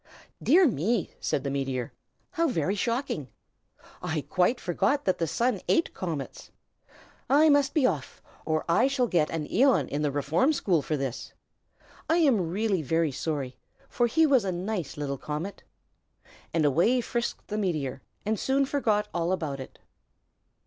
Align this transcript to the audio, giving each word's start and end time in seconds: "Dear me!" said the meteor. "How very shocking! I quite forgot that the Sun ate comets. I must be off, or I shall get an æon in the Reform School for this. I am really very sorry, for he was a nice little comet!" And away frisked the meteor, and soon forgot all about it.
"Dear 0.41 0.67
me!" 0.67 1.11
said 1.19 1.43
the 1.43 1.51
meteor. 1.51 1.93
"How 2.31 2.47
very 2.47 2.73
shocking! 2.73 3.27
I 4.01 4.21
quite 4.21 4.59
forgot 4.59 5.05
that 5.05 5.19
the 5.19 5.27
Sun 5.27 5.61
ate 5.67 5.93
comets. 5.93 6.49
I 7.29 7.49
must 7.49 7.75
be 7.75 7.85
off, 7.85 8.19
or 8.43 8.65
I 8.67 8.87
shall 8.87 9.05
get 9.05 9.29
an 9.29 9.47
æon 9.49 9.87
in 9.89 10.01
the 10.01 10.09
Reform 10.09 10.53
School 10.53 10.81
for 10.81 10.97
this. 10.97 11.33
I 12.09 12.17
am 12.17 12.49
really 12.49 12.81
very 12.81 13.11
sorry, 13.11 13.59
for 13.89 14.07
he 14.07 14.25
was 14.25 14.43
a 14.43 14.51
nice 14.51 14.97
little 14.97 15.19
comet!" 15.19 15.61
And 16.51 16.65
away 16.65 16.99
frisked 17.01 17.49
the 17.49 17.57
meteor, 17.59 18.01
and 18.25 18.39
soon 18.39 18.65
forgot 18.65 19.07
all 19.13 19.31
about 19.31 19.59
it. 19.59 19.77